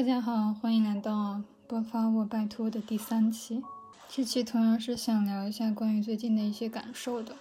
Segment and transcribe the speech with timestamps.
[0.00, 3.62] 大家好，欢迎来到播发我拜托的第三期。
[4.08, 7.36] 这期同样是想聊一下关于最近的一些感受的。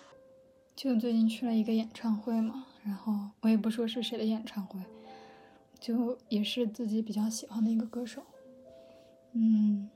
[0.75, 4.77] 就最近去了一个演唱会嘛，然后我也不说是谁的演唱会，
[5.79, 8.21] 就也是自己比较喜欢的一个歌手。
[9.31, 9.89] 嗯，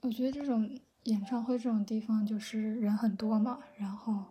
[0.00, 0.70] 我觉得这种
[1.02, 4.22] 演唱会这种地方就是人很多嘛，然后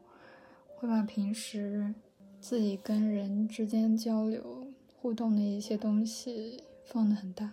[0.78, 1.94] 会把平时
[2.40, 4.72] 自己跟人之间交流
[5.02, 6.64] 互动的一些东西。
[6.90, 7.52] 放的很大，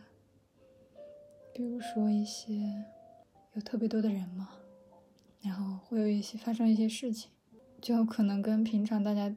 [1.55, 2.85] 比如说一些
[3.53, 4.49] 有特别多的人嘛，
[5.41, 7.31] 然后会有一些发生一些事情，
[7.81, 9.33] 就可能跟平常大家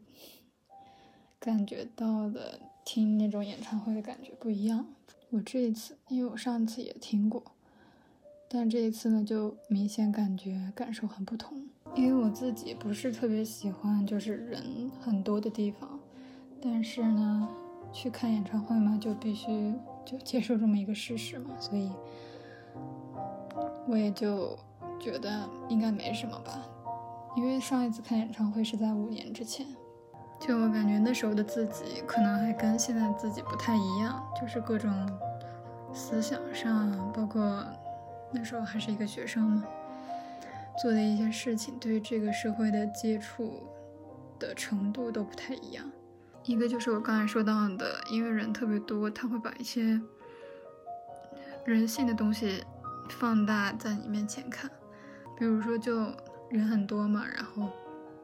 [1.39, 4.87] 感觉到的听那种演唱会的感觉不一样。
[5.29, 7.43] 我这一次，因为我上次也听过，
[8.49, 11.67] 但这一次呢，就明显感觉感受很不同。
[11.95, 15.99] 因为我自己不是特别喜欢就是人很多的地方，
[16.59, 17.47] 但是呢。
[17.93, 19.73] 去看演唱会嘛，就必须
[20.09, 21.91] 就接受这么一个事实嘛，所以
[23.85, 24.57] 我也就
[25.01, 26.63] 觉得应该没什么吧。
[27.35, 29.67] 因为上一次看演唱会是在五年之前，
[30.39, 34.89] 就我感觉那时候的自己可能还跟现在自己不太一样，就是各种
[35.93, 37.65] 思想上，包括
[38.31, 39.65] 那时候还是一个学生嘛，
[40.81, 43.61] 做的一些事情，对这个社会的接触
[44.39, 45.83] 的程度都不太一样。
[46.47, 49.99] 一个就是我刚才说到的，因为人特别多，他会把一些
[51.65, 52.63] 人性的东西
[53.09, 54.71] 放大在你面前看。
[55.37, 56.15] 比如说，就
[56.49, 57.69] 人很多嘛，然后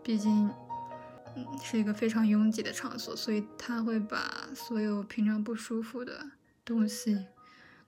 [0.02, 0.50] 毕竟
[1.62, 6.26] 是一个非常拥挤的场所，所以他会把所有平常不舒服的
[6.64, 7.28] 东西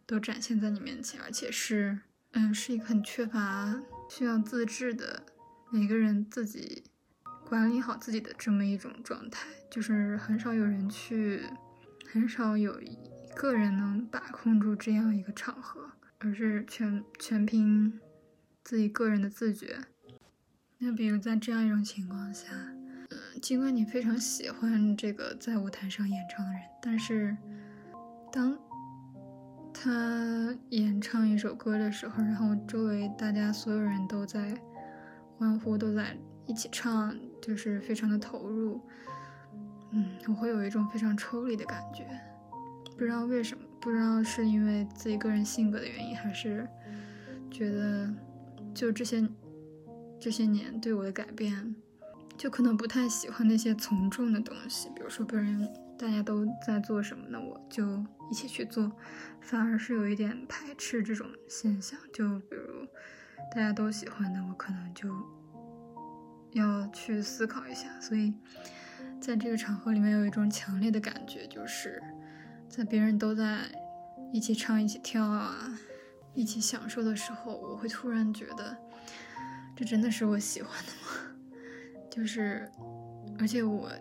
[0.05, 1.97] 都展现在你面前，而且是
[2.33, 5.23] 嗯是一个很缺乏需要自制的
[5.69, 6.83] 每个人自己。
[7.47, 11.43] 管理好自己的这么一种状态，就是很少有人去，
[12.11, 12.97] 很少有一
[13.35, 17.99] 个人能把控住这样一个场合，而是全全凭
[18.63, 19.77] 自己个人的自觉。
[20.79, 22.47] 那比如在这样一种情况下，
[23.11, 27.37] 嗯，尽管你非常喜欢这个在舞台上演唱的人，但是
[28.31, 28.57] 当
[29.71, 34.59] 他演唱一首歌的时候，然后周围大家所有人都在
[35.37, 36.17] 欢呼，都在。
[36.47, 37.11] 一起唱
[37.45, 38.81] 就是非常的投入，
[39.91, 42.03] 嗯，我会有一种非常抽离的感觉，
[42.97, 46.67] 不知道为什么，不知道是因为自己个人性格的原因，还是
[47.51, 48.11] 觉得
[48.73, 49.29] 就这些
[50.19, 51.75] 这些年对我的改变，
[52.35, 58.91] 就可能不太喜欢那些从众的东西，比如说别人大家都在做什么，那我就一起去做，
[59.39, 62.87] 反而是有一点排斥这种现象，就比如
[63.53, 65.13] 大家都喜欢的，我可能就。
[66.55, 68.33] 要去思考一下，所以
[69.19, 72.01] 在这个场合里面有一种强烈的感觉，就是
[72.69, 73.69] 在别人都在
[74.31, 75.77] 一起唱、一起跳啊、
[76.33, 78.77] 一起享受的时候，我会突然觉得，
[79.75, 81.35] 这真的是我喜欢的吗？
[82.09, 82.71] 就是，
[83.37, 83.91] 而且我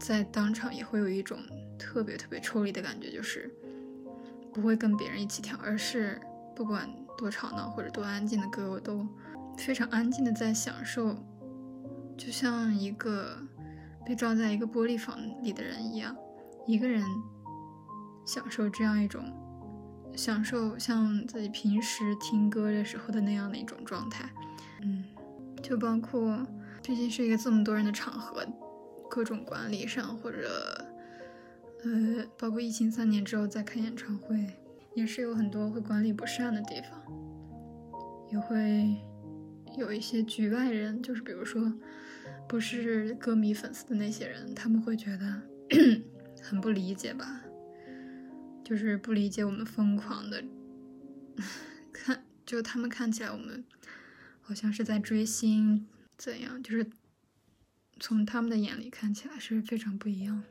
[0.00, 1.38] 在当场也会有一种
[1.78, 3.54] 特别特别抽离的感觉，就是
[4.54, 6.18] 不会跟别人一起跳，而是
[6.54, 6.88] 不管
[7.18, 9.06] 多吵闹或者多安静的歌，我都
[9.58, 11.14] 非常安静的在享受。
[12.16, 13.36] 就像一个
[14.04, 16.16] 被罩在一个玻璃房里的人一样，
[16.66, 17.04] 一个人
[18.26, 19.22] 享受这样一种
[20.14, 24.28] 享受，像自己平时听歌的时候的那样的一种状态。
[24.82, 25.04] 嗯，
[25.62, 26.46] 就包括
[26.82, 28.46] 毕竟是一个这么多人的场合，
[29.10, 30.86] 各种管理上或者
[31.84, 34.36] 呃，包括疫情三年之后再开演唱会，
[34.94, 37.02] 也是有很多会管理不善的地方，
[38.30, 38.96] 也会
[39.76, 41.72] 有一些局外人，就是比如说。
[42.48, 45.42] 不是歌迷粉丝的那些人，他们会觉得
[46.40, 47.42] 很不理解吧？
[48.64, 50.44] 就是不理解我们疯狂的
[51.92, 53.64] 看，就他们看起来我们
[54.40, 55.86] 好像是在追星，
[56.16, 56.62] 怎样？
[56.62, 56.88] 就是
[57.98, 60.44] 从他们的眼里看起来是非常不一样的。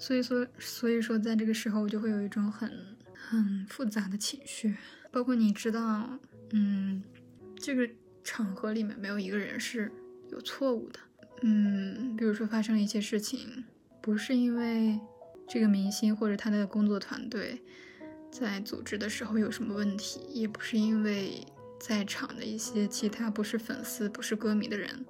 [0.00, 4.74] 所以说，所以说，在这个时候我就会有一种很很复杂的情绪，
[5.12, 6.18] 包括你知道，
[6.50, 7.00] 嗯，
[7.56, 7.88] 这个
[8.28, 9.90] 场合里面没有一个人是。
[10.30, 11.00] 有错误的，
[11.40, 13.64] 嗯，比如说发生了一些事情，
[14.02, 15.00] 不是因为
[15.48, 17.62] 这个明星或者他的工作团队
[18.30, 21.46] 在组织的时候有什么问题，也不是因为
[21.80, 25.06] 在场的一些其他不是粉丝、不是歌迷的人，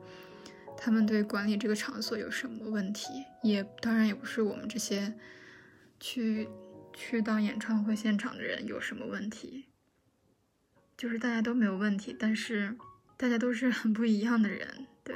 [0.77, 5.13] 他们对管理这个场所有什么问题，也当然也不是我们这些
[5.99, 6.49] 去
[6.95, 9.67] 去到演唱会现场的人有什么问题，
[10.97, 12.77] 就是大家都没有问题，但是
[13.19, 14.87] 大家都是很不一样的人。
[15.03, 15.15] 对，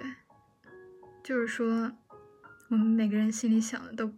[1.22, 1.93] 就是说，
[2.69, 4.12] 我们每个人心里想的都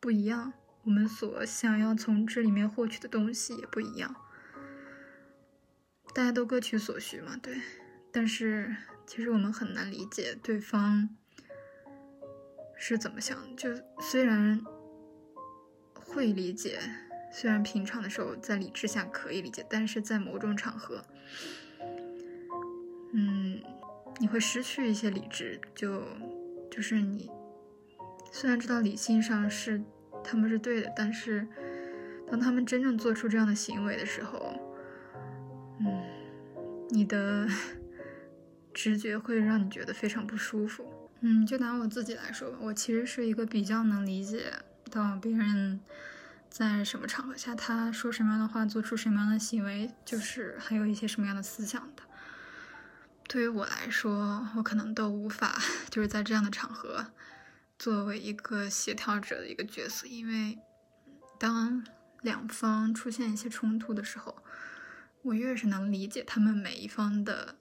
[0.00, 0.54] 不一样，
[0.84, 4.16] 我们所想要从这里面获取的东西也不一样。
[6.14, 7.60] 大家都各取所需嘛，对。
[8.10, 8.74] 但是
[9.06, 11.10] 其实我们很难理解对方
[12.74, 13.54] 是怎么想的。
[13.54, 13.68] 就
[14.00, 14.64] 虽然
[15.92, 16.80] 会理解，
[17.30, 21.04] 虽然平常的时候在理智下可以理解，但是在某种场合，
[23.16, 23.62] 嗯，
[24.20, 25.58] 你会失去一些理智。
[25.74, 26.02] 就
[26.70, 27.30] 就是你
[28.30, 29.82] 虽然知道理性上是
[30.22, 31.48] 他们是对的，但是
[32.30, 34.52] 当他们真正做出这样的行为的时候。
[35.80, 36.02] 嗯，
[36.90, 37.46] 你的
[38.72, 40.84] 直觉会让你觉得非常不舒服。
[41.20, 44.52] 嗯，就拿我自己来说吧，我其实是一个比较能理解
[44.90, 45.80] 到别人
[46.50, 52.02] 在什么场合下他说什么样的话，做出什么样的行为，就是还有一些什么样的思想的。
[53.28, 57.12] 对于我来说，我可能都无法就是在这样的场合
[57.78, 60.58] 作为一个协调者的一个角色，因为
[61.38, 61.84] 当
[62.22, 64.42] 两方出现一些冲突的时候。
[65.22, 67.56] 我越是能理解他们每一方的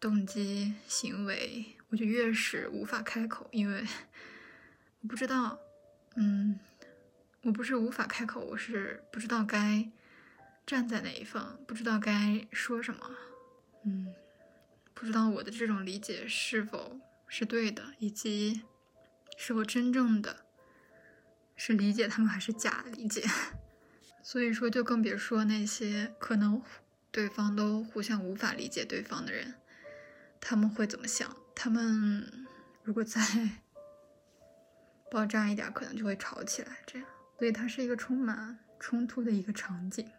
[0.00, 3.86] 动机行为，我就越是无法开口，因为
[5.00, 5.56] 我不知道，
[6.16, 6.58] 嗯，
[7.42, 9.88] 我不是无法开口，我是不知道该
[10.66, 13.08] 站在哪一方，不知道该说什么，
[13.84, 14.12] 嗯，
[14.94, 16.98] 不知道我的这种理解是否
[17.28, 18.62] 是对的，以及
[19.36, 20.46] 是否真正的
[21.56, 23.22] 是理解他们还是假理解，
[24.22, 26.62] 所以说就更别说那些可能。
[27.14, 29.54] 对方都互相无法理解对方的人，
[30.40, 31.36] 他们会怎么想？
[31.54, 32.44] 他们
[32.82, 33.20] 如果再
[35.12, 36.78] 爆炸一点，可能就会吵起来。
[36.84, 37.06] 这样，
[37.38, 40.10] 所以它是一个充满冲突的一个场景，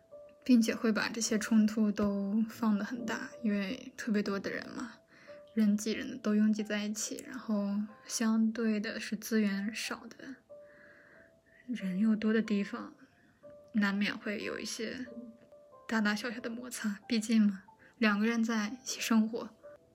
[0.46, 4.94] 并且会把这些冲突都放得很大，因为特别多的人嘛，
[5.54, 7.76] 人挤人都拥挤在一起，然后
[8.08, 10.36] 相对的是资源少的
[11.68, 12.94] 人又多的地方，
[13.74, 15.06] 难免会有一些。
[15.88, 17.62] 大大小小的摩擦，毕竟嘛，
[18.00, 19.48] 两个人在一起生活，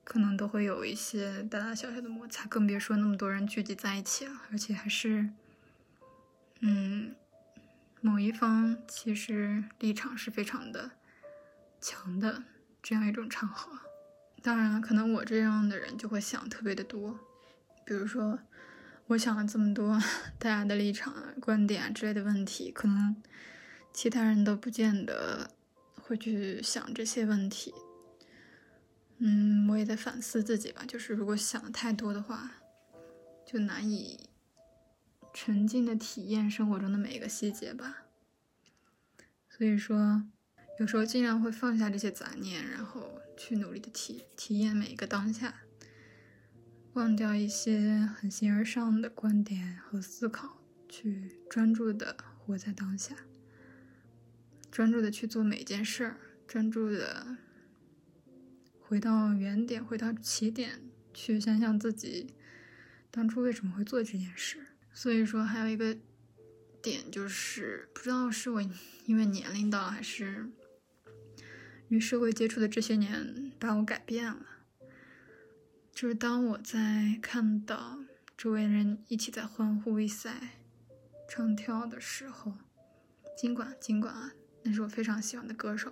[0.05, 5.29] 可能都会有一些大大小小的摩擦，更别说那么多人聚集在一起了，而且还是，
[6.61, 7.13] 嗯，
[8.01, 10.91] 某一方其实立场是非常的
[11.79, 12.43] 强的
[12.83, 13.79] 这样一种场合。
[14.41, 17.19] 当然，可能我这样的人就会想特别的多，
[17.85, 18.39] 比如说，
[19.07, 19.97] 我想了这么多
[20.37, 23.15] 大家的立场、观点之类的问题，可能
[23.93, 25.51] 其他人都不见得。
[26.03, 27.73] 会去想这些问题，
[29.19, 30.83] 嗯，我也在反思自己吧。
[30.85, 32.51] 就是如果想的太多的话，
[33.45, 34.19] 就难以
[35.33, 38.03] 沉浸的体验生活中的每一个细节吧。
[39.49, 40.23] 所以说，
[40.79, 45.61] 有时候尽量会放下这些杂念，然后去努力的体体验每一个当下，
[46.93, 53.15] 忘掉一些很形而上的观点和思考，去专注的活在当下。
[54.71, 56.17] 专注的去做每一件事儿，
[56.47, 57.37] 专注的
[58.79, 60.81] 回到原点，回到起点，
[61.13, 62.33] 去想想自己
[63.11, 64.67] 当初为什么会做这件事。
[64.93, 65.97] 所以说，还有一个
[66.81, 68.61] 点就是，不知道是我
[69.05, 70.49] 因为年龄到了，还是
[71.89, 74.45] 与社会接触的这些年把我改变了。
[75.93, 77.99] 就是当我在看到
[78.37, 80.57] 周围人一起在欢呼、一赛、
[81.29, 82.53] 唱跳的时候，
[83.37, 84.33] 尽管尽管啊。
[84.63, 85.91] 那是我非常喜欢的歌手，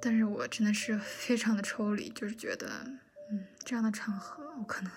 [0.00, 2.86] 但是我真的是非常的抽离，就是觉得，
[3.30, 4.90] 嗯，这样的场合我可能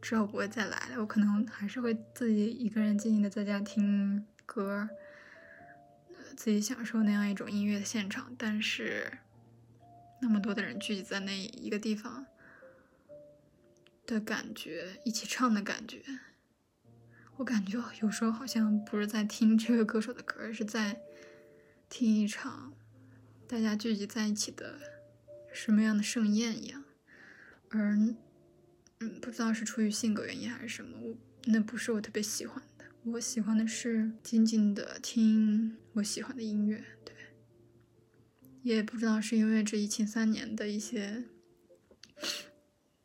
[0.00, 4.88] 之后不会再来了，我可能还是会自己一个人静静的在家听歌，
[6.36, 8.34] 自己享受那样一种音乐的现场。
[8.38, 9.18] 但是，
[10.20, 12.26] 那么多的人聚集在那一个地方
[14.06, 16.02] 的感觉，一起唱的感觉，
[17.36, 21.00] 我感觉有时候好像不是在听这个歌手的歌，而是在。
[21.90, 22.74] 听一场
[23.46, 24.78] 大家聚集在一起的
[25.54, 26.84] 什么样的盛宴一样，
[27.70, 27.96] 而
[29.00, 32.84] 嗯，不知道是出于性格原因还是什么，我那不是我特别喜欢的。
[33.04, 37.14] 我喜欢的是静静的听我喜欢的音乐，对。
[38.62, 41.24] 也不知道是因为这疫情三年的一些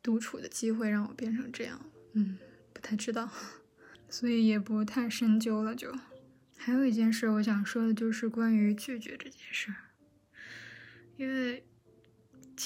[0.02, 1.80] 独处的机会让我变成这样，
[2.12, 2.36] 嗯，
[2.72, 3.30] 不太知道，
[4.10, 5.94] 所以也不太深究了，就。
[6.56, 9.72] 还有一件事，我想说的就是关于拒绝这件事，
[11.16, 11.64] 因为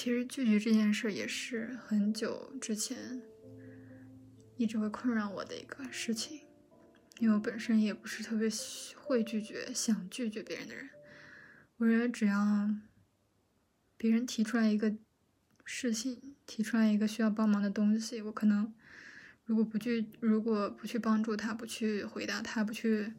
[0.01, 3.21] 其实拒绝这件事也是很久之前
[4.55, 6.39] 一直会困扰我的一个事情，
[7.17, 8.47] 因为我本身也不是特别
[8.95, 10.89] 会拒绝、想拒绝别人的人。
[11.75, 12.69] 我认为只要
[13.97, 14.95] 别人提出来一个
[15.65, 18.73] 事情，提出来一个需要帮忙的东西，我可能
[19.43, 23.11] 如果不去，如果不去帮助他，不去回答他，不去。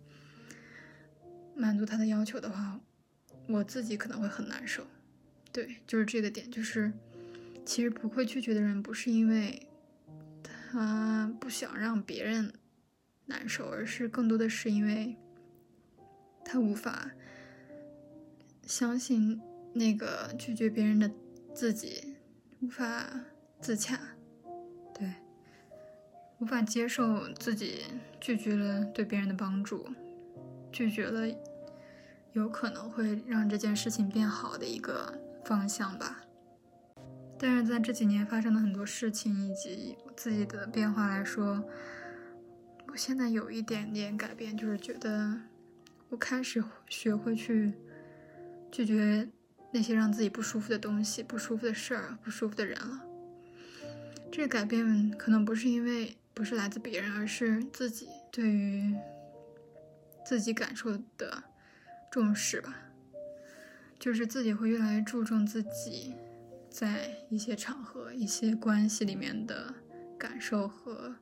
[1.54, 2.80] 满足他的要求的话，
[3.48, 4.86] 我自己可能会很难受。
[5.52, 6.92] 对，就是这个点，就是
[7.64, 9.66] 其实不会拒绝的人，不是因为
[10.72, 12.52] 他不想让别人
[13.26, 15.16] 难受，而是更多的是因为
[16.44, 17.10] 他无法
[18.64, 19.40] 相信
[19.72, 21.10] 那个拒绝别人的
[21.52, 22.16] 自己，
[22.60, 23.08] 无法
[23.60, 23.98] 自洽，
[24.94, 25.12] 对，
[26.38, 27.82] 无法接受自己
[28.20, 29.88] 拒绝了对别人的帮助，
[30.70, 31.26] 拒绝了
[32.32, 35.19] 有可能会让这件事情变好的一个。
[35.44, 36.20] 方向吧，
[37.38, 41.64] 但是在这几年发生的很多事情以及我自己的变化来说，
[42.88, 45.40] 我现在有一点点改变，就是觉得
[46.08, 47.72] 我开始学会去
[48.70, 49.28] 拒绝
[49.72, 53.06] 那些让自己不舒服的东西、不舒服的事儿、不舒服的人了。
[54.30, 58.94] 这个改变可能不是因为不是来自别人，而是自己对于
[60.24, 61.42] 自己感受的
[62.10, 62.89] 重视吧。
[64.00, 66.14] 就是自己会越来越注重自己
[66.70, 69.74] 在一些场合、一些关系里面的
[70.18, 71.16] 感受和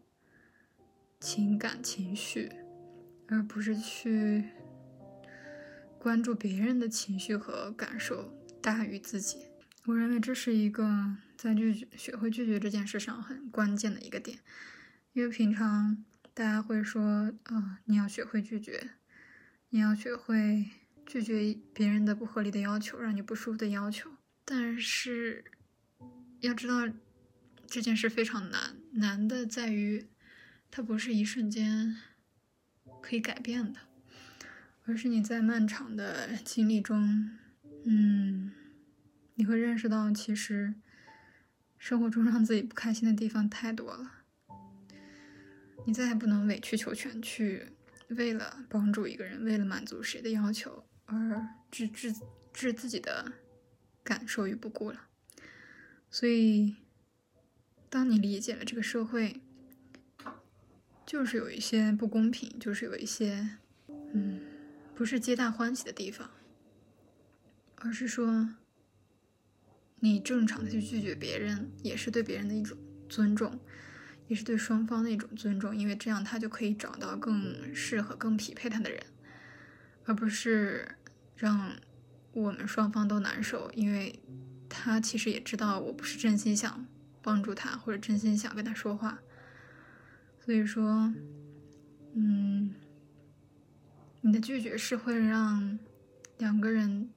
[1.19, 2.53] 情感情绪，
[3.27, 4.45] 而不是去
[5.99, 8.33] 关注别人的情绪和感受
[8.63, 9.39] 大于自己。
[9.87, 14.39] 我认为这是一个在拒绝、学会拒绝这件事上很关键的一个点，
[15.15, 18.91] 因为平常大家会说，啊，你要学会拒绝，
[19.71, 20.67] 你要学会。
[21.09, 24.11] 拒绝别人的不合理的要求，让你不舒服的要求。
[24.45, 25.43] 但是
[26.41, 26.87] 要知道，
[27.67, 30.07] 这件事非常难，难的在于
[30.71, 31.97] 它不是一瞬间
[33.00, 33.81] 可以改变的，
[34.85, 37.31] 而是你在漫长的经历中，
[37.87, 38.53] 嗯，
[39.37, 40.75] 你会认识到，其实
[41.79, 44.12] 生活中让自己不开心的地方太多了。
[45.87, 47.73] 你再也不能委曲求全，去
[48.11, 50.85] 为了帮助一个人，为了满足谁的要求。
[51.11, 52.15] 而置置
[52.53, 53.33] 置自己的
[54.05, 55.09] 感受于不顾了，
[56.11, 56.77] 所以，
[57.88, 59.41] 当你理解了这个社会
[61.07, 63.57] 就是有一些不公平，就是有一些
[64.12, 64.41] 嗯
[64.95, 66.31] 不是皆大欢喜的地方，
[67.77, 68.50] 而是说
[70.00, 72.77] 你正常的去拒绝别人，也是对别人的一种
[73.09, 73.59] 尊重，
[74.27, 79.03] 也是对双方的一种尊重，因为这样他就可以找到更适合、更匹配他的人，
[80.05, 80.97] 而不是。
[81.38, 81.76] 让
[82.33, 84.18] 我们双方都难受，因为
[84.68, 86.85] 他其实也知道我不是真心想
[87.23, 89.21] 帮助他，或者真心想跟他说话。
[90.45, 91.14] 所以说，
[92.14, 92.75] 嗯，
[94.21, 95.78] 你的拒绝是会让
[96.38, 97.09] 两个人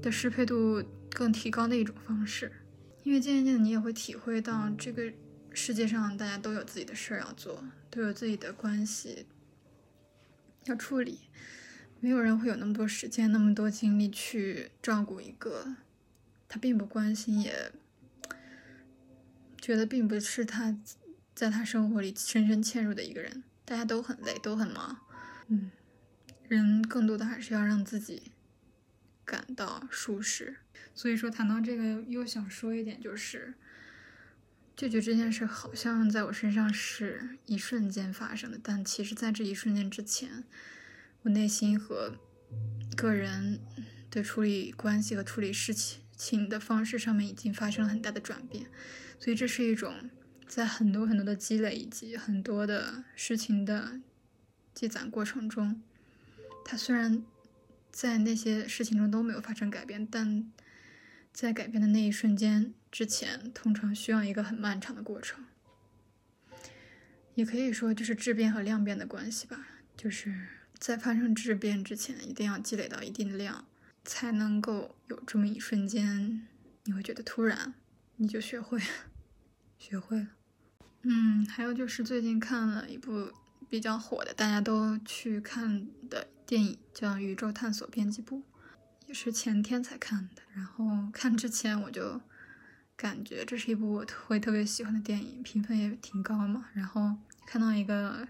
[0.00, 2.50] 的适配度更提高的一种方式，
[3.02, 5.12] 因为渐渐的你也会体会到，这个
[5.52, 9.26] 世界上大家都有自己的事儿要做，都有自己的关系
[10.64, 11.18] 要处理。
[12.00, 15.74] 没有人会有那么多时间、那么多精力去照顾一个
[16.48, 17.72] 他并不关心，也
[19.60, 20.78] 觉得并不是他
[21.34, 23.42] 在他生活里深深嵌入的一个人。
[23.64, 24.96] 大家都很累，都很忙。
[25.48, 25.70] 嗯，
[26.46, 28.30] 人更多的还是要让自己
[29.24, 30.58] 感到舒适。
[30.94, 33.54] 所以说，谈到这个，又想说一点，就是
[34.76, 40.44] 拒绝这件事好像在我身上是一瞬间发生的，但其实在这一瞬间之前。
[41.28, 42.16] 内心和
[42.96, 43.60] 个人
[44.10, 48.66] 对处理关系和处理事情的方式上面已经发生了很大的转变，
[49.18, 50.10] 所以这是一种
[50.46, 54.00] 在很多很多的积累以及很多的事情的
[54.74, 55.80] 积攒过程中，
[56.64, 57.22] 它虽然
[57.92, 60.50] 在那些事情中都没有发生改变，但
[61.32, 65.44] 在改变的那一瞬间之前，通常需要一个很漫长的过程，
[67.34, 70.57] 也可以说就是质变和量变的关系吧，就是。
[70.78, 73.64] 在发生质变之前，一定要积累到一定的量，
[74.04, 76.46] 才能够有这么一瞬间，
[76.84, 77.74] 你会觉得突然，
[78.16, 78.80] 你就学会，
[79.76, 80.28] 学会了。
[81.02, 83.32] 嗯，还有就是最近看了一部
[83.68, 88.36] 比较火的，大家都去看的电影，叫《宇宙探索编辑部》，
[89.06, 90.42] 也是前天才看的。
[90.54, 92.20] 然后看之前我就
[92.96, 96.68] 感觉这是一部我会特别喜欢的电影，评分也挺高嘛。
[96.72, 98.28] 然后看到一个。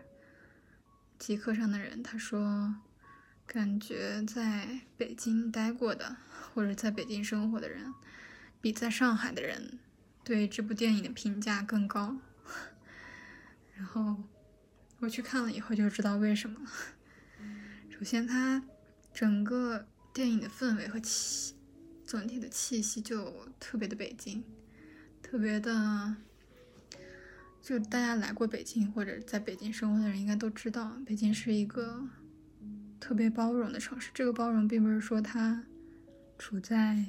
[1.19, 2.77] 极客上的人他说，
[3.47, 6.17] 感觉在北京待过的
[6.55, 7.93] 或者在北京生活的人，
[8.61, 9.79] 比在上海的人
[10.23, 12.19] 对这部电影的评价更高。
[13.75, 14.23] 然后
[15.01, 16.61] 我去看了以后就知道为什么。
[17.91, 18.63] 首先，它
[19.13, 21.57] 整个电影的氛围和气，
[22.05, 24.45] 总体的气息就特别的北京，
[25.21, 26.17] 特别的。
[27.69, 32.03] 就大家来过北京或者在北京生活的人应该都知道，北京是一个
[32.99, 34.11] 特别包容的城市。
[34.15, 35.67] 这个包容并不是说它
[36.39, 37.05] 处在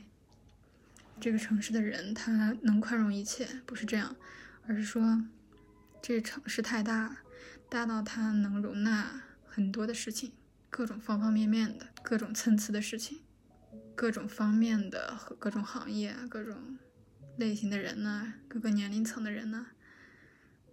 [1.17, 4.13] 这个城市的人他能宽容一切，不是这样，
[4.67, 5.23] 而是说
[6.01, 7.19] 这个城市太大了，
[7.69, 10.33] 大到它能容纳很多的事情，
[10.69, 13.21] 各种方方面面的、各种层次的事情，
[13.95, 16.77] 各种方面的和各种行业、各种
[17.37, 19.67] 类型的人呢，各个年龄层的人呢，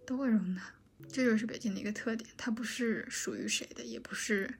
[0.07, 0.73] 都会容纳。
[1.11, 4.55] 这就是北京的一个特点，它不是属于谁的，也不是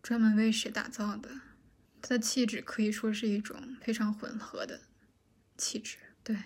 [0.00, 1.40] 专门为谁打造的，
[2.00, 4.82] 它的气质可以说是一种非常混合的
[5.56, 5.96] 气质。
[6.22, 6.36] 对，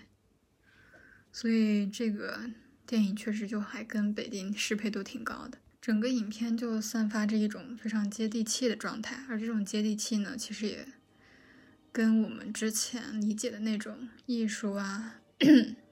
[1.31, 2.49] 所以这个
[2.87, 10.89] 电影确实就还跟北京适配度挺高的，整个影片就散发着一种非常接地气的状态，而这种接地气呢，其实也
[11.93, 15.17] 跟我们之前理解的那种艺术啊，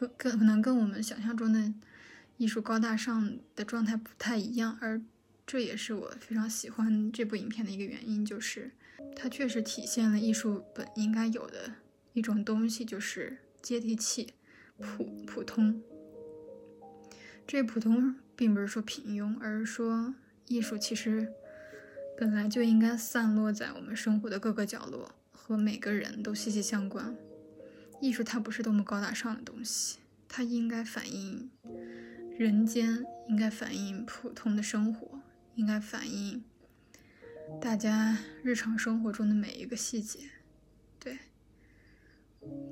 [0.00, 1.74] 可可可能跟我们想象中的。
[2.38, 5.02] 艺术高大上的状态不太一样，而
[5.46, 8.70] 这也是我非常喜欢这部影片的一个原因，就是
[9.14, 11.74] 它确实体现了艺术本应该有的
[12.14, 14.32] 一种东西，就是接地气、
[14.78, 15.82] 普普通。
[17.46, 20.14] 这普通并不是说平庸，而是说
[20.46, 21.30] 艺术其实
[22.16, 27.14] 本来就应该散落在我们生活的各个角落，和每个人都息息相关。
[28.00, 31.50] 艺术它不是多么高大上的东西，它应该反映。
[32.38, 35.20] 人间应该反映普通的生活，
[35.56, 36.42] 应该反映
[37.60, 40.20] 大家日常生活中的每一个细节，
[40.98, 41.18] 对，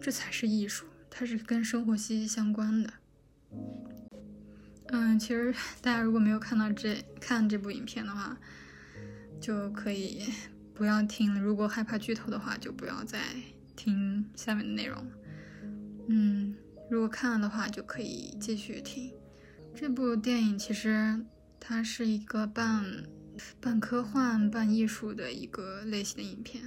[0.00, 2.94] 这才是艺术，它是跟生活息息相关的。
[4.87, 8.38] 嗯，其实大家如果没有看到这看这部影片的话，
[9.38, 10.33] 就可以
[10.72, 11.38] 不要听了。
[11.38, 13.20] 如果害怕剧透的话，就不要再
[13.76, 15.05] 听下面的内容。
[16.09, 16.55] 嗯，
[16.90, 19.12] 如果看了的话，就可以继续听。
[19.75, 21.25] 这部电影其实
[21.61, 22.85] 它是一个半
[23.61, 26.64] 半科幻半艺术的一个类型的影片。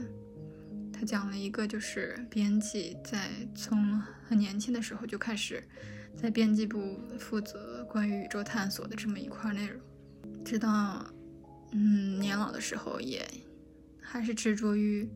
[0.94, 5.64] 它讲了一个就是编辑在从很年轻的时候就开始
[6.16, 9.82] 在编辑部负责关于宇宙探索的这么一块内容，
[10.46, 11.04] 直到
[11.72, 13.28] 嗯年老的时候也
[14.00, 15.10] 还是执着于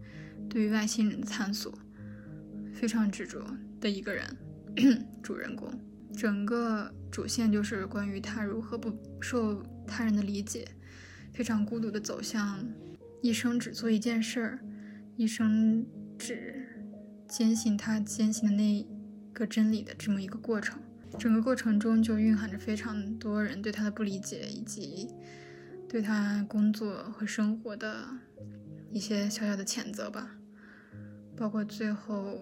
[0.50, 1.72] 对于外星人的探索，
[2.74, 3.46] 非常执着
[3.86, 4.26] 的一个人，
[5.22, 5.72] 主人公。
[6.18, 10.68] 整个主线就是关于他如何不受他人的理解，
[11.32, 12.66] 非常孤独的走向
[13.22, 14.60] 一生只做一件事儿，
[15.16, 15.86] 一生
[16.18, 16.66] 只
[17.28, 18.84] 坚信他坚信的那
[19.32, 20.82] 个真理的这么一个过程。
[21.20, 25.08] 整个过程中就蕴含着非常多人对他的不理解，以及
[25.88, 28.08] 对他工作和生活的
[28.92, 30.32] 一些小小的谴责吧。
[31.38, 32.40] 包括最后，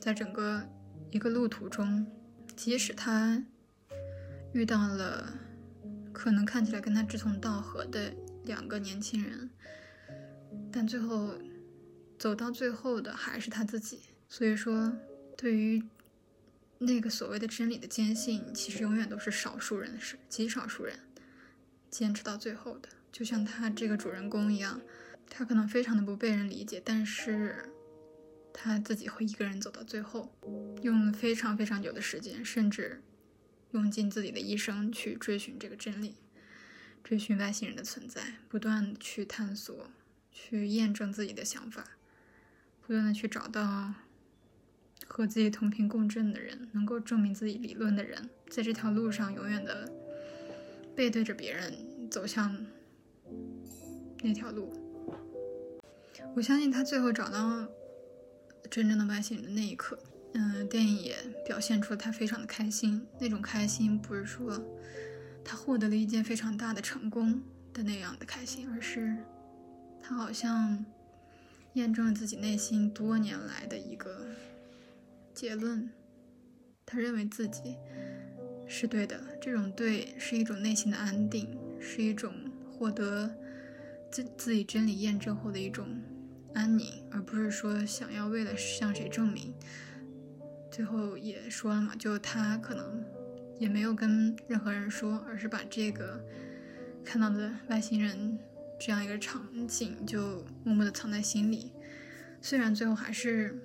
[0.00, 0.66] 在整个
[1.10, 2.06] 一个路途中。
[2.56, 3.42] 即使他
[4.52, 5.32] 遇到了
[6.12, 8.12] 可能看起来跟他志同道合的
[8.44, 9.48] 两个年轻人，
[10.70, 11.38] 但最后
[12.18, 14.00] 走到最后的还是他自己。
[14.28, 14.92] 所以说，
[15.38, 15.82] 对于
[16.76, 20.98] 那个所谓的真理的坚信，其实永远都是少数人的事，极少数人
[21.88, 22.90] 坚持到最后的。
[23.10, 24.82] 就像他这个主人公一样，
[25.30, 27.69] 他可能非常的不被人理解，但是。
[28.52, 30.30] 他自己会一个人走到最后，
[30.82, 33.02] 用了非常非常久的时间，甚至
[33.70, 36.16] 用尽自己的一生去追寻这个真理，
[37.02, 39.88] 追寻外星人的存在，不断去探索，
[40.30, 41.84] 去验证自己的想法，
[42.86, 43.94] 不断的去找到
[45.06, 49.90] 和自己同频共振的人，能够证明自己理论的人，在这条路上永远的
[50.94, 52.66] 背对着别人走向
[54.22, 54.72] 那条路。
[56.34, 57.66] 我相信他最后找到。
[58.70, 59.98] 真正的外星人的那一刻，
[60.34, 63.04] 嗯，电影也表现出了他非常的开心。
[63.18, 64.62] 那种开心不是说
[65.44, 67.42] 他获得了一件非常大的成功
[67.74, 69.16] 的那样的开心，而是
[70.00, 70.84] 他好像
[71.72, 74.24] 验证了自己内心多年来的一个
[75.34, 75.90] 结论。
[76.86, 77.76] 他认为自己
[78.68, 82.32] 是对的，这种对是一种内心的安定，是一种
[82.70, 83.28] 获得
[84.12, 85.86] 自自己真理验证后的一种。
[86.54, 89.54] 安宁，而不是说想要为了向谁证明。
[90.70, 93.04] 最后也说了嘛，就他可能
[93.58, 96.24] 也没有跟任何人说，而是把这个
[97.04, 98.38] 看到的外星人
[98.78, 101.72] 这样一个场景就默默的藏在心里。
[102.40, 103.60] 虽然最后还是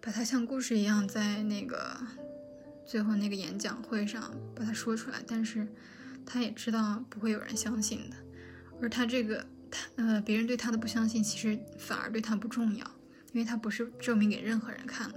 [0.00, 1.96] 把它像故事一样在那个
[2.86, 5.66] 最后那个演讲会上把它说出来，但是
[6.24, 8.16] 他也知道不会有人相信的，
[8.80, 9.46] 而他这个。
[9.96, 12.86] 呃，别人对他的不相信，其实反而对他不重要，
[13.32, 15.10] 因为他不是证明给任何人看。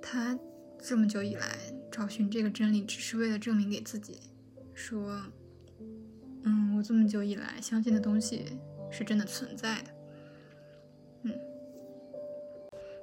[0.00, 0.38] 他
[0.78, 1.48] 这么久以来
[1.90, 4.20] 找寻这个真理，只是为了证明给自己，
[4.74, 5.20] 说，
[6.44, 8.58] 嗯，我这么久以来相信的东西
[8.90, 9.90] 是真的存在的。
[11.22, 11.34] 嗯，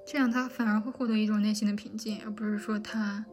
[0.05, 3.25] 这样他反而会获得一种内心的平静，而不是说他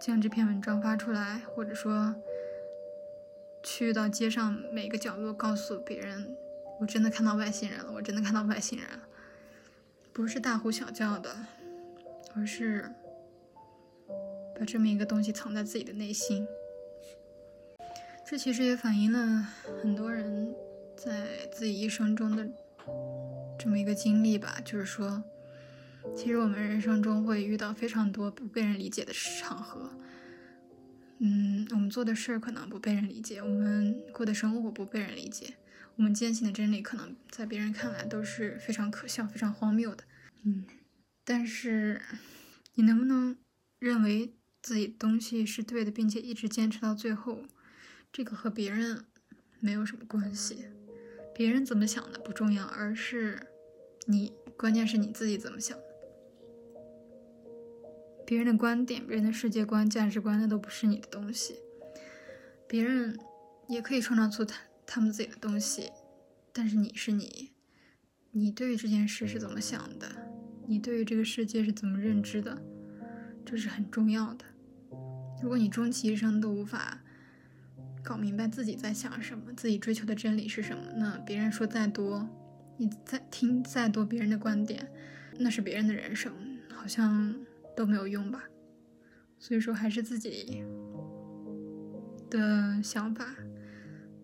[0.00, 2.14] 将这篇文章发出来，或者说
[3.64, 6.36] 去到街上每个角落告诉别人，
[6.78, 9.00] 我真的看到外星人了，我真的看到外星人了，
[10.12, 11.34] 不是大呼小叫的，
[12.36, 12.92] 而是
[14.56, 16.46] 把这么一个东西藏在自己的内心。
[18.26, 19.48] 这其实也反映了
[19.82, 20.54] 很多人
[20.94, 22.46] 在自己一生中的
[23.58, 25.22] 这么一个经历吧，就是说，
[26.14, 29.90] 其实我们人生中会遇到非常多不被人理解的场合，
[31.26, 35.54] 嗯，我们做的事儿可能不被人理解，我们过的生活不被人理解，
[35.96, 40.04] 我们坚信的真理可能在别人看来都是非常可笑、非常荒谬的，
[40.42, 40.66] 嗯，
[41.24, 42.02] 但是
[42.74, 43.38] 你能不能
[43.78, 47.46] 认为自己东西是对的，并且一直坚持到最后？
[48.12, 49.06] 这个和别人
[49.60, 50.66] 没有什么关系，
[51.34, 53.48] 别人怎么想的不重要，而是
[54.06, 55.93] 你，关键是你自己怎么想的。
[58.26, 61.56] 别人的观点、别人的世界观、价值观，那都不是你的东西。
[62.66, 63.18] 别人
[63.68, 65.90] 也可以创造出他他们自己的东西，
[66.52, 67.50] 但是你是你，
[68.32, 70.08] 你对于这件事是怎么想的？
[70.66, 72.62] 你对于这个世界是怎么认知的？
[73.44, 74.44] 这是很重要的。
[75.42, 77.00] 如果你终其一生都无法。
[78.06, 80.82] 搞明白自己在想什么，自己追求的真理是什么。
[80.94, 82.28] 那别人说再多，
[82.76, 84.86] 你再听再多别人的观点，
[85.38, 86.30] 那是别人的人生，
[86.70, 87.34] 好像
[87.76, 88.44] 都没有用吧。
[89.38, 90.62] 所以说，还是自己
[92.30, 93.34] 的想法，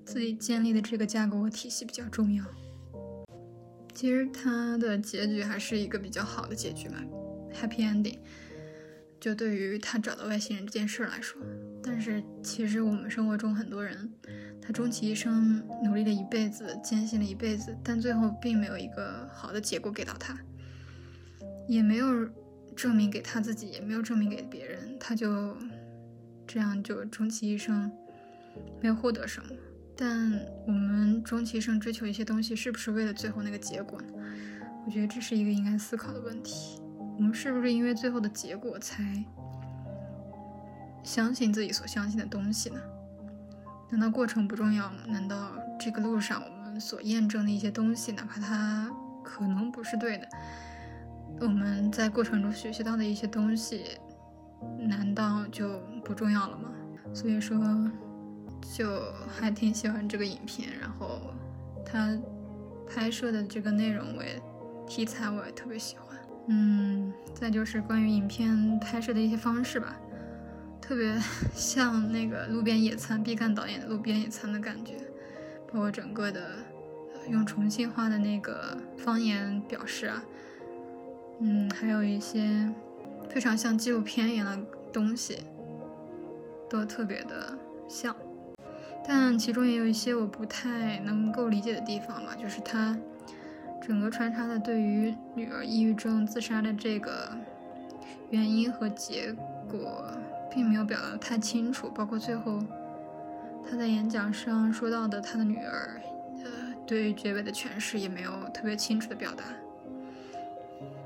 [0.05, 2.45] 自己建立的这个架构和体系比较重要。
[3.95, 6.97] 其实他的结局还是一个比较好的结局嘛
[7.53, 8.19] ，happy ending。
[9.21, 11.43] 就对于他找到外星人这件事来说，
[11.83, 14.11] 但是其实我们生活中很多人，
[14.63, 20.39] 他终其一生努力了一辈子，艰辛了一辈子，但最后并没有一个好的结果给到他，
[21.69, 22.27] 也没有
[22.81, 25.55] 证明给他自己，也没有证明给别人，他就
[26.47, 27.93] 这样就终其一生
[28.81, 29.51] 没有获得什么。
[29.95, 30.33] 但
[30.66, 34.07] 我们终其一生追求一些东西，是不是为了最后那个结果呢？
[34.87, 36.81] 我觉得这是一个应该思考的问题。
[37.19, 39.23] 我们是不是因为最后的结果才
[41.03, 42.81] 相信自己所相信的东西呢？
[43.90, 45.01] 难道过程不重要吗？
[45.07, 48.90] 难道这个路上我们所验证的一些东西，哪怕它
[49.23, 50.27] 可能不是对的，
[51.38, 53.85] 我们在过程中学习到的一些东西，
[54.79, 56.71] 难道就不重要了吗？
[57.12, 57.59] 所以说，
[58.77, 61.21] 就还挺喜欢这个影片，然后
[61.85, 62.19] 它
[62.88, 64.40] 拍摄的这个内容我也
[64.87, 66.19] 题材我也特别喜欢。
[66.49, 69.97] 嗯，再就是关于影片拍摄的一些方式吧，
[70.81, 71.16] 特别
[71.55, 74.95] 像那个路边野餐，毕赣导演的路边野餐的感觉，
[75.73, 76.57] 包括整个的
[77.29, 80.23] 用重庆话的那个方言表示啊，
[81.40, 82.68] 嗯，还有一些
[83.29, 85.38] 非常像纪录片一样的东西，
[86.68, 88.14] 都特别的像，
[89.07, 92.96] 但其中也有一些我不太能够理解的地方吧，就是他。
[93.83, 97.31] 整个穿插的对于女儿抑郁症自杀的这个
[98.29, 99.35] 原因和结
[99.68, 100.07] 果，
[100.50, 101.90] 并没有表达太清楚。
[101.90, 102.62] 包括最后
[103.68, 105.98] 他在演讲上说到的他的女儿，
[106.44, 106.50] 呃，
[106.87, 109.44] 对于结尾的诠释也没有特别清楚的表达。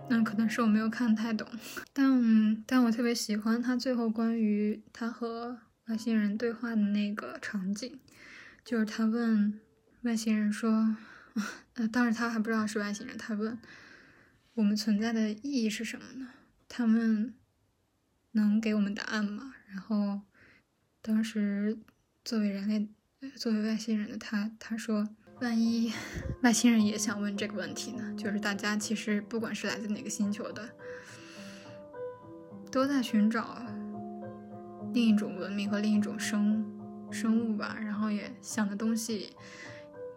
[0.08, 1.46] 那可能是我没有看太懂，
[1.92, 7.98] 但但我特别喜欢他最后关于他和外星人对话的那个场景，
[8.64, 9.60] 就是他问
[10.02, 10.96] 外星人说。
[11.74, 13.18] 呃，当时他还不知道是外星人。
[13.18, 13.58] 他问
[14.54, 16.28] 我们存在的意义是什么呢？
[16.68, 17.34] 他们
[18.30, 19.52] 能给我们答案吗？
[19.68, 20.20] 然后
[21.02, 21.76] 当时
[22.24, 22.88] 作为人类，
[23.34, 25.08] 作为外星人的他，他说
[25.40, 25.92] ：“万一
[26.42, 28.14] 外星人也想问这个问题呢？
[28.16, 30.68] 就是大家其实不管是来自哪个星球的，
[32.70, 33.62] 都在寻找
[34.92, 36.64] 另一种文明和另一种生
[37.10, 37.76] 生物吧。
[37.80, 39.30] 然后也想的东西。”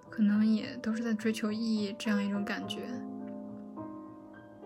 [0.10, 2.80] 可能也都是在追求意义这样一种感觉，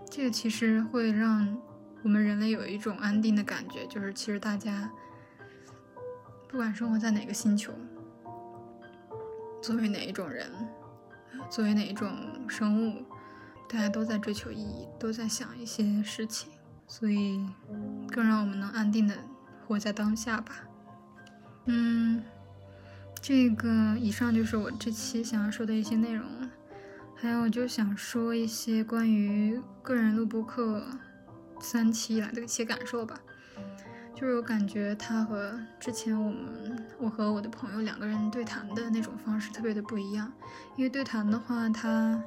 [0.10, 1.62] 这个其实会让
[2.04, 4.90] 我们人类有一种安定的感觉，就是其实大家
[6.48, 7.74] 不管生活在哪个星球，
[9.62, 10.52] 作为哪一种人，
[11.50, 12.12] 作为哪一种
[12.48, 13.06] 生物，
[13.70, 16.52] 大家都在追求意义，都在想一些事情，
[16.88, 17.46] 所以
[18.10, 19.16] 更让我们能安定的
[19.68, 20.56] 活在当下吧。
[21.66, 22.24] 嗯。
[23.24, 26.26] 这个以上就是我这期想要说的一些内容，
[27.16, 30.84] 还有就想说一些关于个人录播课
[31.60, 33.22] 三期以来的一些感受吧。
[34.22, 40.32] 就是我感觉他和之前我们我和我的朋友两个人对谈的那种方式特别的不一样。
[40.78, 42.24] 因为对谈的话，他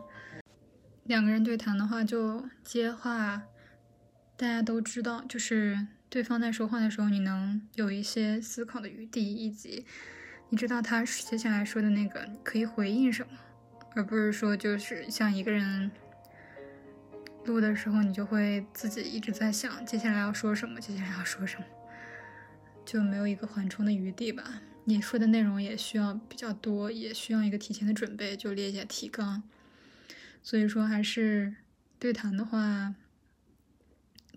[1.04, 3.40] 两个人对谈的话就接话，
[4.36, 9.86] 大家都知道，就是对方在说话的时候，你能有一些思考的余地，以及
[10.48, 13.38] 你知道他接下来说的那个可以回应什么，
[13.94, 15.92] 而不是说就是像一个人。
[17.44, 21.64] 录的时候，你就会自己一直在想接下来要说什么，接下来要说什么，
[22.84, 24.62] 就没有一个缓冲的余地吧。
[24.84, 29.42] 你说的内容也需要比较多，也需要一个提前的准备，就列一下提纲。
[30.42, 31.54] 所以说，还是
[31.98, 32.94] 对谈的话，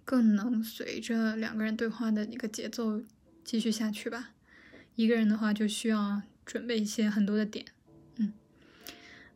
[0.06, 3.02] 更能随着两个人对话的一个节奏
[3.44, 4.32] 继续下去吧。
[4.96, 7.66] 一个人的话，就需要准备一些很多的点。
[8.16, 8.34] 嗯，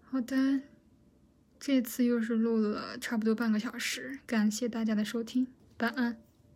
[0.04, 0.62] 好的。
[1.60, 5.46] 这次又是录了差不多半个小时，感谢大家的收听，
[5.78, 6.18] 晚安。